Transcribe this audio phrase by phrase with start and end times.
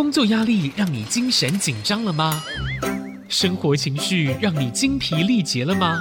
[0.00, 2.42] 工作压力让你精神紧张了吗？
[3.28, 6.00] 生活情绪让你精疲力竭了吗？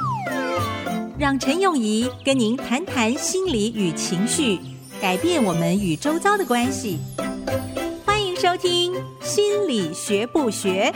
[1.18, 4.58] 让陈永仪跟您谈谈心理与情绪，
[5.02, 6.98] 改变我们与周遭的关系。
[8.06, 10.94] 欢迎收听《心理学不学》。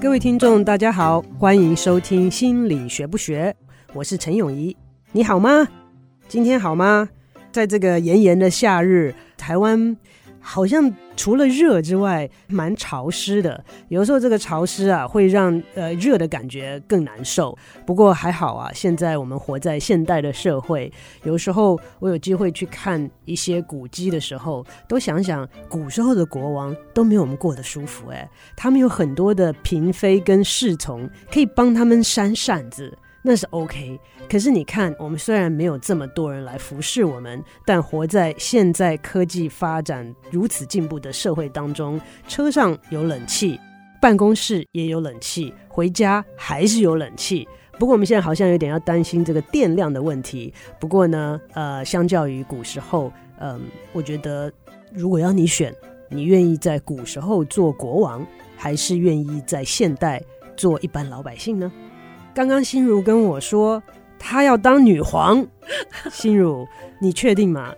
[0.00, 3.54] 各位听众，大家好，欢迎收听《心理学不学》，
[3.92, 4.74] 我是陈永仪，
[5.12, 5.68] 你好吗？
[6.26, 7.10] 今天好吗？
[7.52, 9.96] 在这个炎炎的夏日，台湾
[10.38, 13.62] 好像除了热之外，蛮潮湿的。
[13.88, 17.56] 有时候这个潮湿啊，会让呃热的感觉更难受。
[17.84, 20.90] 不过还好啊，现在我们活在现代的社会，
[21.24, 28.26] 有时候我有机会去看一些古迹的时候，都想想古时候的国王都没有我们过得舒服哎。
[28.56, 32.96] 他们有很多的嫔妃跟侍从，可以帮他们扇扇子。
[33.22, 43.60] 那是 OK，可是你看，我们虽然没有这么多人来服侍我们，但活在现在科技发展如此进步的社会当中，车上有冷气，
[44.00, 47.46] 办公室也有冷气，回家还是有冷气。
[47.78, 50.52] 不过我们现在好像有点要担心这个电量的问题。
[50.78, 53.60] 不过呢，呃，相较于古时候，嗯、
[53.92, 54.50] 我觉得
[54.94, 55.74] 如果要你选，
[56.08, 60.22] 你愿意在古时候做国王，还是愿意在现代
[60.56, 61.70] 做一般老百姓呢？
[62.34, 63.82] 刚刚心如跟我说，
[64.18, 65.46] 她要当女皇。
[66.10, 66.66] 心如，
[67.00, 67.74] 你确定吗？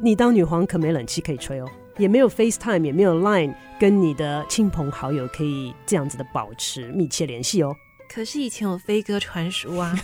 [0.00, 7.74] 你当女皇可没冷气可以吹哦，也没有 FaceTime，也没有 Line，跟你的亲朋好友可以这样子的保持密切联系哦。
[8.12, 9.96] 可是以前有飞鸽传书啊。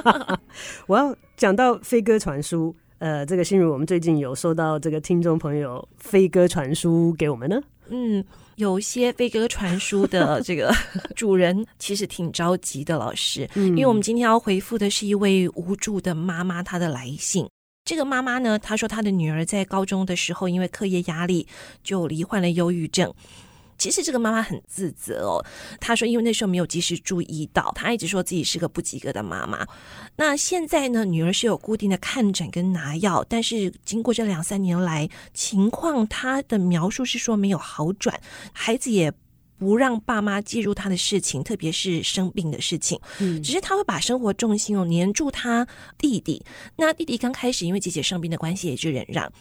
[0.88, 7.60] 我要讲到飞鸽传书，呃，这个心如，我们最近有收到这个听众朋友飞鸽传书给我们呢。
[7.90, 8.24] 嗯。
[8.60, 10.70] 有些飞鸽传书的 这个
[11.16, 17.48] 主人其实挺着急的，老师，因为我们今天要回复的是一位无助的妈妈，她的来信。
[17.84, 21.46] 这个妈妈呢，她说她的女儿在高中的时候因为课业压力
[21.82, 23.12] 就罹患了忧郁症。
[23.80, 25.44] 其实这个妈妈很自责哦，
[25.80, 29.66] 她说因为那时候没有及时注意到，她一直说自己是个不及格的妈妈。
[30.16, 38.20] 那现在呢，女儿是有固定的看诊跟拿药，但是经过这两三年来，情况她的描述是说没有好转，
[38.52, 39.10] 孩子也
[39.56, 45.66] 不让爸妈介入她的事情，特别是生病的事情，嗯，只是她会把生活重心哦黏住她
[45.96, 46.44] 弟弟。
[46.76, 49.32] 那弟弟刚开始因为姐姐生病的关系，也就忍让。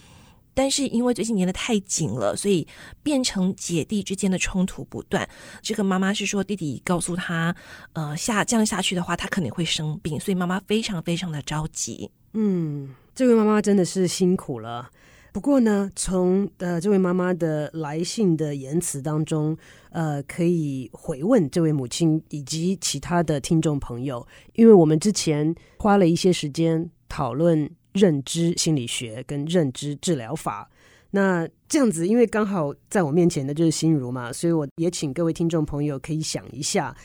[0.53, 2.67] 但是因为最近黏得太紧了，所以
[3.01, 5.27] 变成姐弟之间的冲突不断。
[5.61, 7.55] 这个妈妈是说，弟弟告诉她，
[7.93, 12.11] 呃，下降下去的话，她可能会生病，所以妈妈非常非常的着急。
[12.33, 14.89] 嗯，这位妈妈真的是辛苦了。
[15.31, 19.57] 不过呢，从呃这位妈妈的来信的言辞当中，
[19.91, 27.69] 呃，可以回问这位母亲以及其他的听众朋友，因为我们之前花了一些时间讨论。
[27.93, 30.69] 认知心理学跟认知治疗法，
[31.11, 36.95] 那这样子，因为刚好在我面前的就是心如嘛，所以我也请各位听众朋友可以想一下，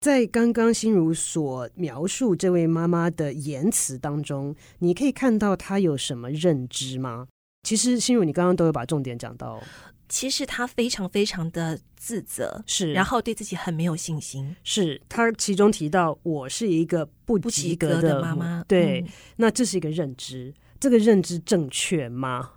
[0.00, 7.26] 在刚刚心如所描述这位妈妈的言辞当中，你可以看到她有什么认知吗？
[7.62, 9.62] 其实心如，你刚刚都有把重点讲到。
[10.08, 14.54] 其实他非常非常的自责，是，然后对自己很没有信心。
[14.64, 18.64] 是他其中提到，我是一个不及格的妈妈。
[18.66, 22.50] 对，嗯，那这是一个认知，这个认知正确吗？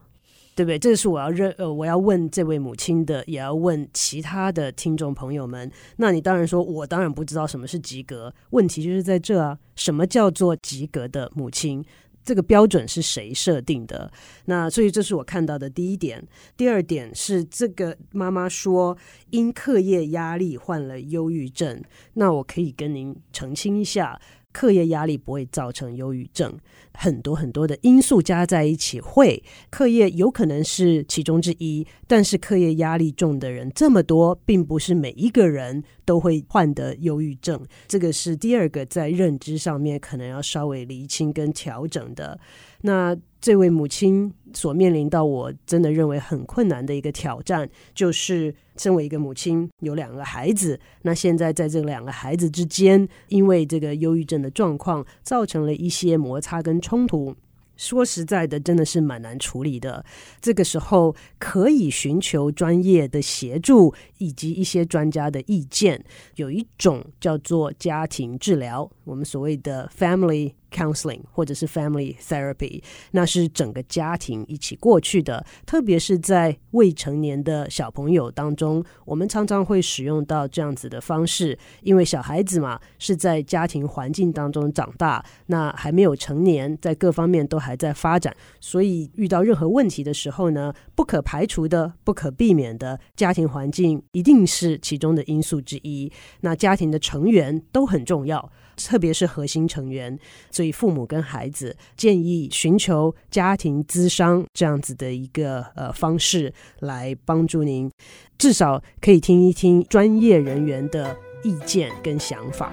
[0.53, 0.78] 对不对？
[0.78, 5.72] 这是我要认呃，我要问这位母亲的，也要问其他的听众朋友们。
[5.95, 8.34] 那你当然说，我当然不知道什么是及格。
[8.50, 11.84] 问题就是在这啊，什么叫做及格的母亲？
[12.24, 14.12] 这个标准是谁设定的？
[14.46, 16.22] 那所以这是我看到的第一点。
[16.56, 18.98] 第二点是这个妈妈说
[19.32, 21.82] 因课业压力患了忧郁症。
[22.14, 24.20] 那我可以跟您澄清一下。
[24.51, 26.57] 课业压力不会造成忧郁症，
[26.94, 42.40] 很多很多的因素加在一起会，课业有可能是其中之一，但是课业压力重的人这么多，并不是每一个人都会患得忧郁症，这个是第二个在认知上面可能要稍微厘清跟调整的。
[42.81, 57.35] 那这位母亲所面临到，我真的认为很困难的一个挑战，就是身为一个母亲，有两个孩子，那现在在这两个孩子之间，因为这个忧郁症的状况，造成了一些摩擦跟冲突。
[57.78, 60.03] 说实在的，真的是蛮难处理的。
[60.39, 66.03] 这个时候可以寻求专业的协助，以及一些专家的意见。
[66.35, 72.81] 有一种叫做家庭治疗，我们所谓的 family counseling 或者是 family therapy，
[73.11, 75.46] 那是整个家庭一起过去的。
[75.66, 96.09] 特别是在未成年的小朋友当中，我们常常会使用到这样子的方式，因为小孩子嘛是在家庭环境当中长大，那还没有成年，在各方面都还在发展，所以遇到任何问题的时候呢，不可排除的、不可避免的家庭环境一定是其中的因素之一。
[96.40, 98.49] 那家庭的成员都很重要。
[98.87, 100.17] 特别是核心成员，
[100.49, 107.91] 所以父母跟孩子建议寻求家庭咨商这样子的一个呃方式来帮助您，
[108.37, 112.72] 至少可以听一听专业人员的意见跟想法。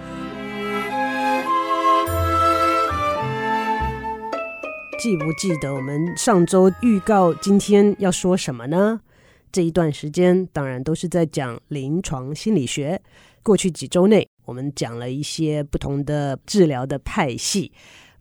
[5.00, 9.00] 记不记得我们上周预告今天要说什么呢？
[9.52, 13.00] 这一段时间当然都是在讲临床心理学。
[13.42, 17.72] 过去几周内，我们讲了一些不同的治疗的派系。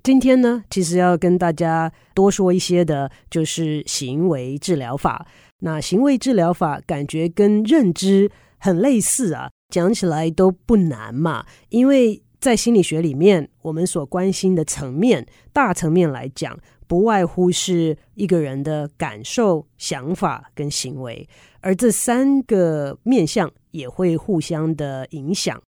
[0.04, 5.28] 今天呢，其实要跟大家多说一些的，就是行为治疗法。
[5.60, 11.46] 那行为治疗法感觉跟认知很类似啊，讲起来都不难嘛。
[11.70, 21.28] 因为在心理学里面，我们所关心的层面，大层面来讲，不外乎是一个人的感受、想法跟行为，
[21.60, 25.62] 而这三个面向也会互相的影响。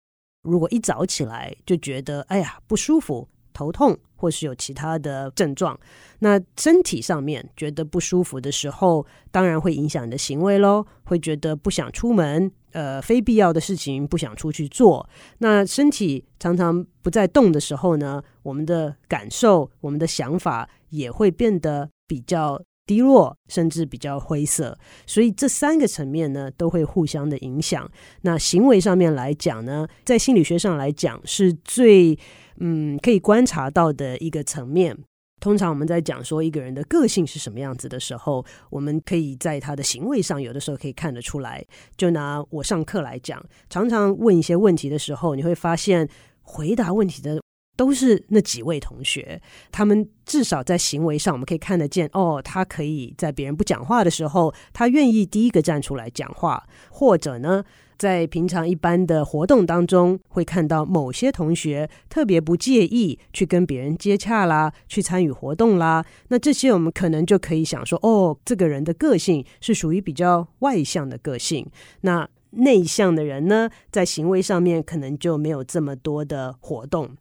[0.43, 5.77] 如果一早起来就觉得哎呀不舒服、头痛，或是有其他的症状，
[6.19, 15.07] 那身体上面觉得不舒服的时候，当然会影响你的行为喽，会觉得不想出门，呃，非必要的事情不想出去做。
[15.39, 22.61] 那身体常常不在动的时候呢，我们的感受、我们的想法也会变得比较。
[22.89, 24.75] 低落，甚至比较灰色，
[25.05, 27.87] 所以这三个层面呢，都会互相的影响。
[28.21, 32.17] 那行为上面来讲呢，在心理学上来讲，是最
[32.57, 34.97] 嗯可以观察到的一个层面。
[35.39, 41.63] 通常我们在讲说一个人的个性是什么样子的时候，我们可以在他的行为上，有的时候可以看得出来。
[41.95, 43.39] 就拿我上课来讲，
[43.69, 46.09] 常常问一些问题的时候，你会发现
[46.41, 47.39] 回答问题的。
[47.79, 49.41] 都是那几位同学，
[49.71, 57.63] 他们至少在行为上，我们可以看得见哦，他可以在别人不讲话的时候，他愿意第一个站出来讲话，或者呢，
[57.97, 66.05] 在平常一般的活动当中，会看到某些同学特别不介意去跟别人接洽啦，去参与活动啦。
[66.27, 71.65] 那这些我们可能就可以想说，哦，这个人的个性是属于比较外向的个性。
[72.01, 77.15] 那内向的人呢，在行为上面可能就没有这么多的活动。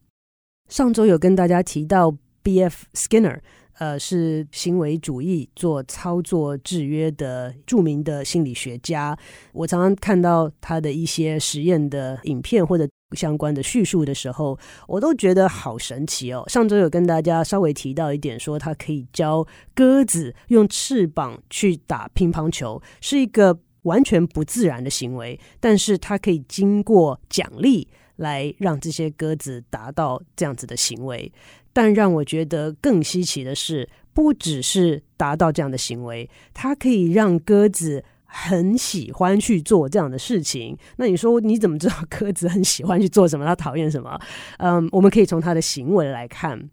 [0.69, 2.85] 上周有跟大家提到 B.F.
[2.94, 3.38] Skinner，
[3.79, 9.17] 呃，是行为主义做操作制约的著名的心理学家。
[9.53, 16.44] 我常常看到他的一些实验的影片或者相关的叙述的时候，我都觉得好神奇哦。
[16.49, 27.88] 上周有跟大家稍微提到一点，说他可以教鸽子用翅膀去打乒乓球，是一个完全不自然的行为，但是他可以经过奖励。
[28.19, 31.32] 来让这些鸽子达到这样子的行为，
[31.73, 40.76] 但让我觉得更稀奇的是，不只是达到这样的行为，它可以让鸽子很喜欢去做这样的事情。
[40.97, 43.47] 那你说你怎么知道鸽子很喜欢去做什么？
[43.47, 44.20] 它讨厌什么？
[44.59, 46.69] 嗯，我们可以从它的行为来看。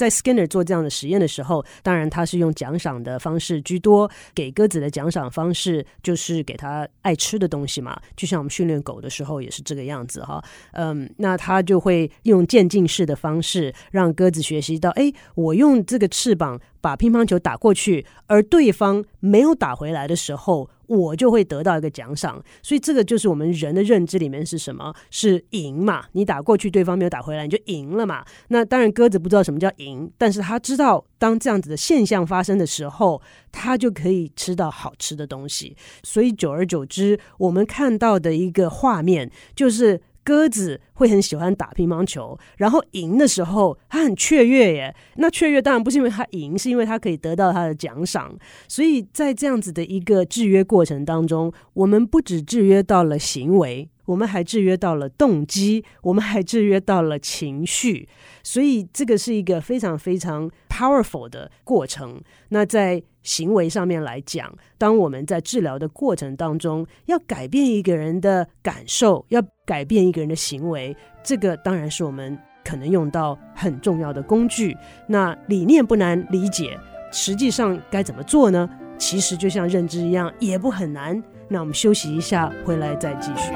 [0.00, 4.10] 在 Skinner 做这样的实验的时候，当然他是用奖赏的方式居多。
[4.34, 10.42] 给鸽子的奖赏方式就是给它爱吃的东西嘛，就像我们训练狗的时候也是这个样子哈。
[10.72, 20.70] 嗯，那他就会用渐进式的方式让鸽子学习到：哎，我用这个翅膀把乒乓球打过去，而对方没有打回来的时候。
[20.90, 24.92] 我就会得到一个奖赏，所以这个就是我们人的认知里面是什么？
[25.08, 26.04] 是赢嘛？
[26.12, 28.24] 你打过去，对方没有打回来，你就赢了嘛？
[28.48, 35.76] 那当然，鸽子不知道什么叫赢，但是他知道，当这样子的现象发生的时候，他就可以吃到好吃的东西。
[36.02, 40.00] 所以久而久之，我们看到的一个画面就是。
[40.22, 44.94] 鸽子会很喜欢打乒乓球，然后赢的时候，它很雀跃耶。
[45.16, 48.36] 那雀跃当然不是因为它赢，是因为它可以得到它的奖赏。
[48.68, 53.88] 所以在这样子的一个制约过程当中，我们不只制约到了行为。
[54.10, 58.08] 我们还制约到了动机，我们还制约到了情绪，
[58.42, 62.20] 所以这个是一个非常非常 powerful 的过程。
[62.48, 74.76] 那在行为上面来讲，当我们在治疗的过程当中，要改变一个人的感受，要改变一个人的行为，这个当然是我们可能用到很重要的工具。
[75.06, 76.76] 那理念不难理解，
[77.12, 78.68] 实际上该怎么做呢？
[78.98, 81.22] 其实就像认知一样，也不很难。
[81.48, 83.52] 那我们休息一下，回来再继续。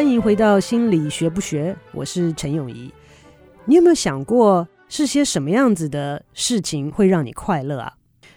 [0.00, 2.90] 欢迎回到心理学不学，我是陈永仪。
[3.66, 7.92] 你有没有想过，是些什么样子的事情会让你快乐啊？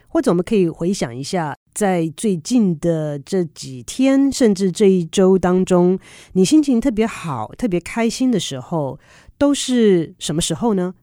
[0.09, 5.97] 或者我们可以回想一下，在最近的这几天，甚至这一周当中，
[6.33, 8.99] 你心情特别好、特别开心的时候，
[9.37, 10.93] 都是什么时候呢？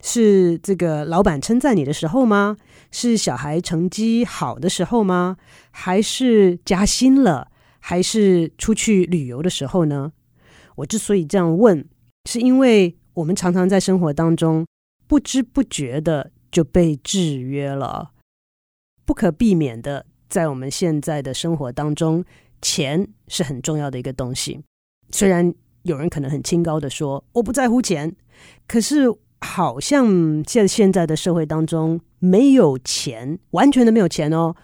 [0.00, 2.56] 是这个老板称赞你的时候吗？
[2.92, 5.38] 是小孩成绩好的时候吗？
[5.72, 7.47] 还是加薪了？
[7.78, 10.12] 还是出去旅游的时候呢？
[10.76, 11.88] 我之所以这样问，
[12.28, 14.66] 是因为我们常常在生活当中
[15.06, 18.10] 不知不觉的就被制约了，
[19.04, 22.24] 不可避免的，在我们现在的生活当中，
[22.62, 24.60] 钱是很重要的一个东西。
[25.10, 28.14] 虽然有人可能很清高的说我不在乎钱，
[28.66, 29.06] 可是
[29.40, 34.54] 好像在现在的社会当中，没有钱，完全的没有钱哦，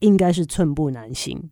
[0.00, 1.50] 应该是寸步难行。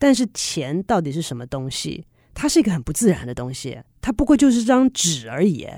[0.00, 2.06] 但是钱到底是什么东西？
[2.32, 5.68] 它是一个很不自然的东西，它不过就是张纸而已。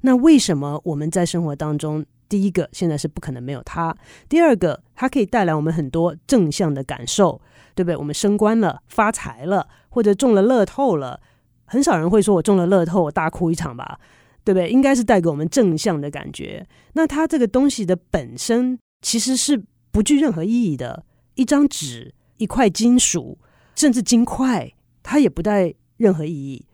[0.00, 3.94] 那为什么我们在生活当中，第一个现在是不可能没有它；
[4.28, 7.40] 第二个，它可以带来我们很多正向的感受，
[7.76, 7.96] 对不对？
[7.96, 11.20] 我们升官了、发财了，或者中了乐透了，
[11.66, 14.00] 很少人会说我中了乐透，我大哭一场吧，
[14.42, 14.68] 对不对？
[14.68, 16.66] 应该是带给我们正向的感觉。
[16.94, 19.62] 那它这个东西的本身其实是
[19.92, 23.38] 不具任何意义的，一张纸，一块金属。
[23.80, 24.70] 甚至金块，
[25.02, 26.66] 它也不带任何意义。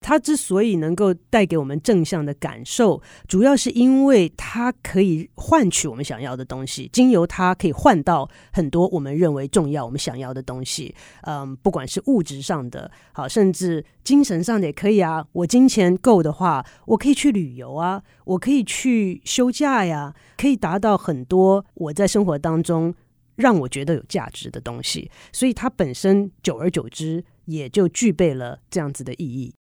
[0.00, 10.94] 它之所以能够带给我们正向的感受，主要是因为它可以换取我们想要的东西，经由它可以换到很多我们认为重要、我们想要的东西。
[11.22, 15.26] 嗯，不管是物质上的，好，甚至精神上的也可以啊。
[15.32, 22.94] 我金钱够的话，我可以去旅游啊，我可以去休假呀，可以达到很多我在生活当中。
[23.36, 29.54] 让我觉得有价值的东西，所以它本身久而久之也就具备了这样子的意义。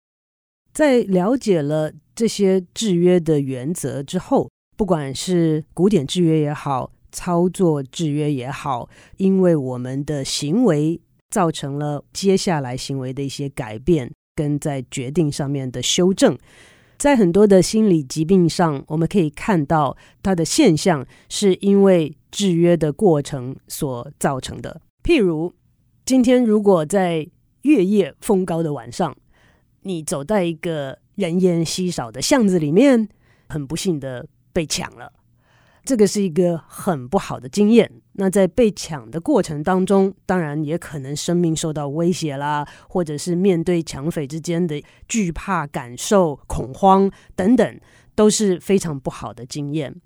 [0.73, 16.39] 在了解了这些制约的原则之后，不管是古典制约也好，操作制约也好，因为我们的行为造成了接下来行为的一些改变，跟在决定上面的修正。
[16.99, 24.81] 在很多的心理疾病上，我们可以看到它的现象，是因为制约的过程所造成的。
[25.05, 25.55] 譬如，
[26.05, 27.28] 今天如果在
[27.62, 29.17] 月夜风高的晚上，
[29.83, 33.09] 你走在一个人烟稀少的巷子里面，
[33.49, 35.12] 很不幸的被抢了。
[35.88, 37.90] 这个是一个很不好的经验。
[38.12, 47.80] 那在被抢的过程当中，当然也可能生命受到威胁啦，或者是面对抢匪之间的惧怕感受、恐慌等等，
[48.14, 49.97] 都是非常不好的经验。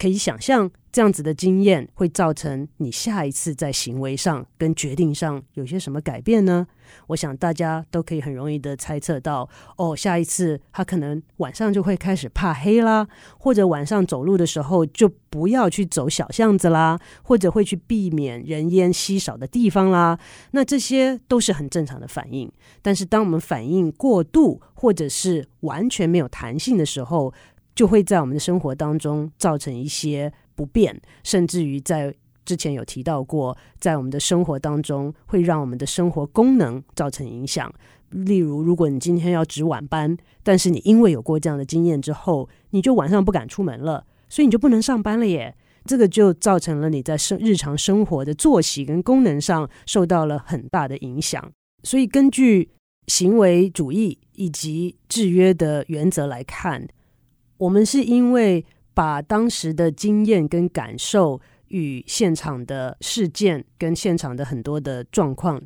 [0.00, 6.66] 可以想象，这样子的经验会造成你下一次在行为上跟决定上有些什么改变呢？
[7.08, 13.06] 我想大家都可以很容易的猜测到，哦，下一次他可能晚上就会开始怕黑啦，
[13.38, 20.18] 或者晚上走路的时候就不要去走小巷子啦，或者会去避免人烟稀少的地方啦。
[20.52, 22.50] 那这些都是很正常的反应。
[22.80, 27.32] 但是当我们反应过度，或者是完全没有弹性的时候，
[27.80, 37.72] 就会在我们的生活当中造成一些不便，甚至于在之前有提到过，在我们的生活当中会让我们的生活功能造成影响。
[38.10, 45.56] 例如，如果你今天要值晚班，但是你因为有过这样的经验之后，你就晚上不敢出门了，所以你就不能上班了耶。
[45.86, 51.50] 这个就造成了你在生日常生活的作息跟功能上受到了很大的影响。
[51.82, 52.68] 所以，根据
[53.06, 56.86] 行为主义以及制约的原则来看。
[57.60, 58.64] 我们是因为
[58.94, 61.38] 把当时的经验跟感受
[61.68, 65.60] 与现场的事件跟现场的很多的状况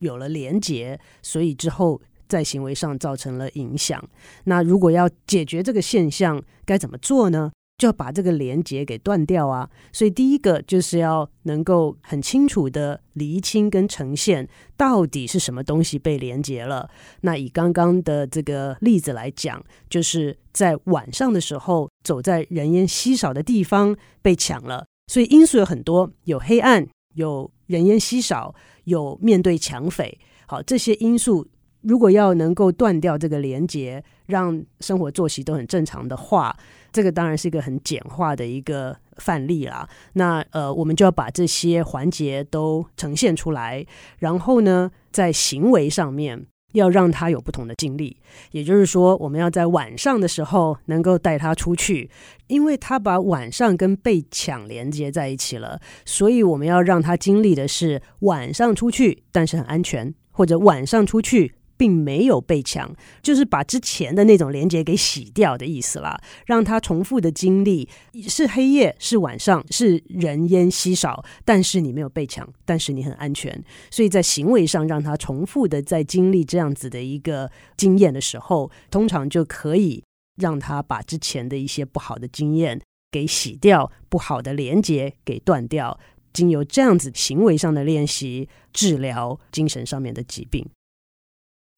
[0.00, 4.02] 有了连结，所以之后在行为上造成了影响。
[4.44, 7.52] 那如果要解决这个现象，该怎么做呢？
[7.78, 9.68] 就要把这个连接给断掉啊！
[9.92, 16.88] 所以第一个就是要能够很清楚的厘清跟呈现到底是什么东西被连接了。
[17.20, 28.54] 那以刚刚的这个例子来讲，就是在晚上的时候走在人烟稀少的地方被抢了，所以因素有很多，有黑暗，有人烟稀少，
[28.84, 30.18] 有面对抢匪。
[30.46, 31.46] 好，这些因素
[31.86, 36.56] 如果要能够断掉这个连接，让生活作息都很正常的话。
[36.92, 39.88] 这个当然是一个很简化的一个范例啦。
[40.14, 43.86] 那呃，我们就要把这些环节都呈现出来，
[44.18, 48.16] 然后呢，在行为上面要让他有不同的经历。
[48.50, 52.10] 也就是说，我们要在晚上的时候能够带他出去，
[52.46, 62.90] 因为他把晚上跟被抢连接在一起了，所以我们要让他经历的是晚上出去，但是很安全，或者晚上出去，并没有被抢，
[63.22, 67.88] 就是把之前的那种连接给洗掉的意思啦，让他重复的经历
[68.28, 80.02] 是黑夜，是晚上，是人烟稀少，但是你没有被抢，但是你很安全，所以在行为上让他重复的在经历这样子的一个经验的时候，通常就可以
[80.36, 82.80] 让他把之前的一些不好的经验
[83.10, 85.98] 给洗掉，不好的连接给断掉，
[86.32, 90.66] 经由这样子行为上的练习，治疗精神上面的疾病。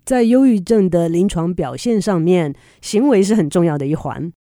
[0.08, 4.32] 在忧郁症的临床表现上面，行为是很重要的一环。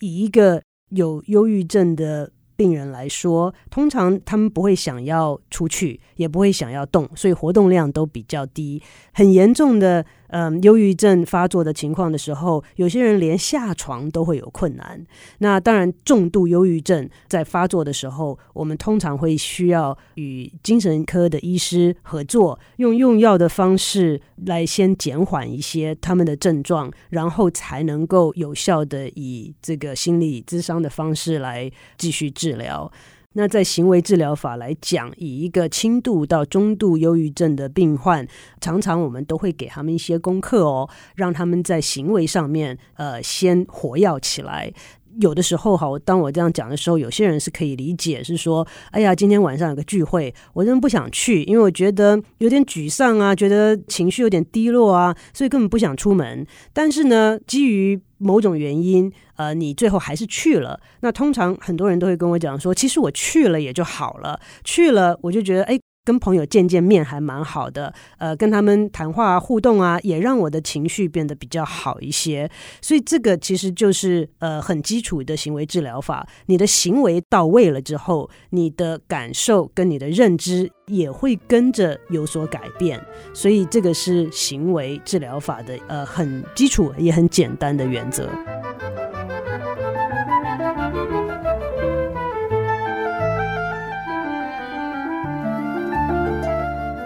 [0.00, 8.82] 以一个有忧郁症的病人来说，通常他们不会想要出去，也不会想要动，所以活动量都比较低。
[9.12, 10.04] 很严重的。
[10.34, 15.00] 嗯，忧郁症发作的情况的时候，有些人连下床都会有困难。
[15.38, 32.90] 那当然，重度忧郁症在发作的时候，我们通常会需要与精神科的医师合作，用用药的方式来先减缓一些他们的症状，然后才能够有效的以这个心理咨商的方式来继续治疗。
[33.34, 38.26] 那在行为治疗法来讲，以一个轻度到中度忧郁症的病患，
[38.60, 44.72] 常常我们都会给他们一些功课哦，让他们在行为上面，呃，先活跃起来。
[45.20, 56.46] 有的时候哈，当我这样讲的时候，有些人是可以理解，是说，哎呀，今天晚上有个聚会，我真的不想去，因为我觉得有点沮丧啊，觉得情绪有点低落啊，所以根本不想出门。
[56.72, 60.80] 但是呢，基于某种原因，呃，你最后还是去了。
[61.00, 65.78] 那通常很多人都会跟我讲说，其实我去了也就好了，去了我就觉得，哎。
[66.04, 72.50] 跟朋友见见面还蛮好的，呃，跟他们谈话互动啊，也让我的情绪变得比较好一些。
[72.82, 76.26] 所以这个其实就是呃很基础的行为治疗法。
[76.46, 83.00] 你的行为到位了之后，你的感受跟你的认知也会跟着有所改变。
[83.32, 88.28] 所以这个是行为治疗法的呃很基础也很简单的原则。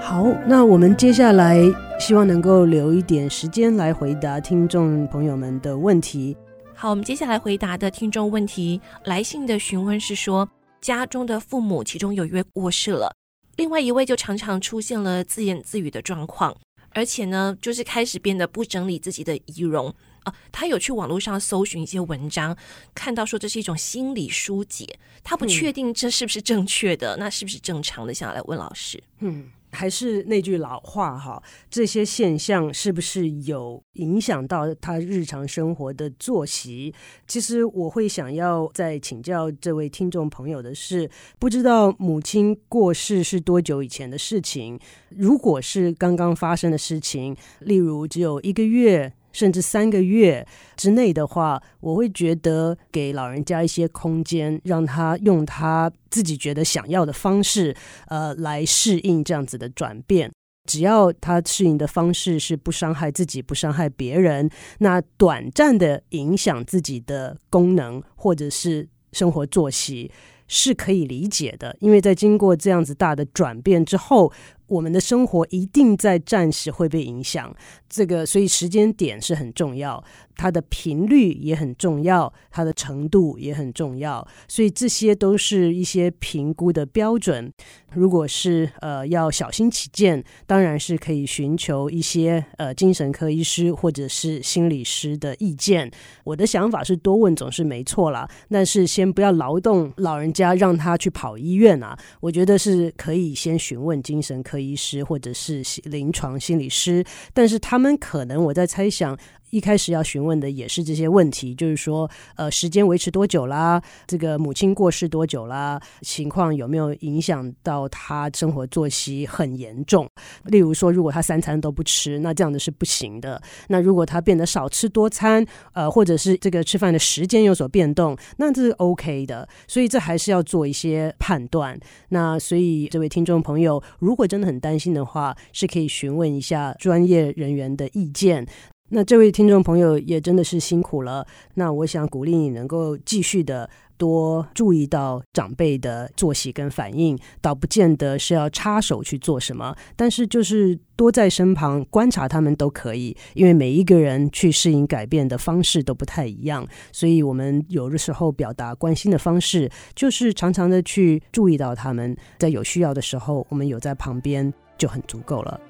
[0.09, 1.59] 好，那我们接下来
[2.01, 6.35] 希望能够留一点时间来回答听众朋友们的问题。
[6.75, 10.49] 好，我们接下来回答的听众问题，来信的询问是说，
[10.81, 13.14] 家中的父母其中有一位过世了，
[13.57, 16.57] 另外一位就常常出现了自言自语的状况，
[16.94, 19.94] 而且呢，就是开始变得不整理自己的仪容。
[20.25, 22.57] 啊，他有去网络上搜寻一些文章，
[22.94, 24.87] 看到说这是一种心理疏解，
[25.23, 28.14] 他不确定这是不是正确的，嗯、那是不是正常的？
[28.14, 29.03] 想要来问老师。
[29.18, 29.44] 嗯。
[29.70, 36.94] 还是那句老话哈，这些现象是不是有影响到他日常生活的作息？
[37.26, 44.78] 其实我会想要再请教这位听众朋友的是，不知道母亲过世是多久以前的事情？
[45.11, 49.12] 如果是刚刚发生的事情，例如只有一个月。
[49.38, 50.44] 甚至三个月
[50.77, 57.72] 之内的话，我会觉得给老人家一些空间，让他用他自己觉得想要的方式，
[58.09, 60.29] 呃，来适应这样子的转变。
[60.68, 70.11] 只要他适应的方式是不伤害自己、不伤害别人，那短暂的影响自己的功能或者是生活作息
[70.48, 74.33] 是可以理解的，因为在经过这样子大的转变之后。
[74.68, 77.54] 我们的生活一定在暂时会被影响，
[77.88, 80.02] 这个所以时间点是很重要，
[80.37, 87.52] 它的频率也很重要，它的程度也很重要，所以这些都是一些评估的标准。
[87.94, 95.90] 如果是呃要小心起见，当然是可以寻求一些呃精神科医师或者是心理师的意见。
[96.22, 109.18] 我的想法是多问总是没错啦，但是先不要劳动老人家让他去跑医院啊，我觉得是可以先询问精神科医师或者是临床心理师，但是他们可能我在猜想。
[109.50, 113.82] 一开始要询问的也是这些问题，就是说，呃，时间维持多久啦？
[114.06, 115.80] 这个母亲过世多久啦？
[116.02, 120.08] 情况有没有影响到他生活作息很严重？
[120.44, 123.40] 例如说，如果他三餐都不吃，那这样的是不行的。
[123.68, 129.48] 那如果他变得少吃多餐，呃，或者是这个吃饭的时间有所变动，那这是 OK 的。
[129.66, 131.78] 所以这还是要做一些判断。
[132.11, 138.46] 那所以这位听众朋友，如果真的很担心的话，是可以询问一下专业人员的意见。
[138.90, 141.27] 那这位听众朋友也真的是辛苦了。
[141.55, 153.14] 那我想鼓励你能够继续的多注意到长辈的作息跟反应，倒不见得是要插手去做什么，但是就是多在身旁观察他们都可以。
[153.35, 165.61] 因为每一个人去适应改变的方式都不太一样，所以我们有的时候表达关心的方式，就是常常的去注意到他们，在有需要的时候，我们有在旁边就很足够了。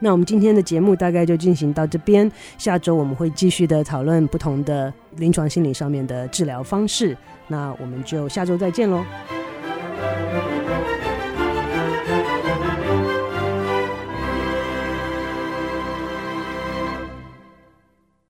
[0.00, 7.16] 那我们今天的节目大概就进行到这边，下周我们会继续的讨论不同的临床心理上面的治疗方式。
[7.48, 9.04] 那我们就下周再见喽。